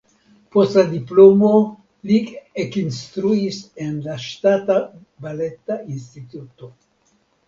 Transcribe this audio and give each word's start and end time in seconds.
Post 0.53 0.77
la 0.77 0.83
diplomo 0.91 1.49
li 2.11 2.15
ekinstruis 2.63 3.59
en 3.87 3.91
la 4.05 4.15
Ŝtata 4.23 4.79
Baleta 5.27 5.79
Instituto. 5.97 6.71